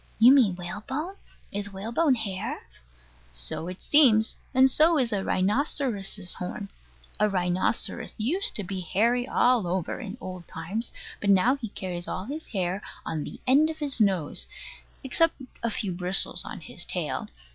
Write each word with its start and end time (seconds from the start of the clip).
You 0.17 0.33
mean 0.33 0.55
whalebone? 0.55 1.13
Is 1.51 1.71
whalebone 1.71 2.15
hair? 2.15 2.61
So 3.31 3.67
it 3.67 3.83
seems. 3.83 4.35
And 4.51 4.67
so 4.67 4.97
is 4.97 5.13
a 5.13 5.23
rhinoceros's 5.23 6.33
horn. 6.33 6.69
A 7.19 7.29
rhinoceros 7.29 8.19
used 8.19 8.55
to 8.55 8.63
be 8.63 8.79
hairy 8.79 9.27
all 9.27 9.67
over 9.67 9.99
in 9.99 10.17
old 10.19 10.47
times: 10.47 10.91
but 11.19 11.29
now 11.29 11.55
he 11.55 11.67
carries 11.69 12.07
all 12.07 12.25
his 12.25 12.47
hair 12.47 12.81
on 13.05 13.23
the 13.23 13.39
end 13.45 13.69
of 13.69 13.77
his 13.77 14.01
nose, 14.01 14.47
except 15.03 15.35
a 15.61 15.69
few 15.69 15.91
bristles 15.91 16.43
on 16.43 16.61
his 16.61 16.83
tail. 16.83 17.27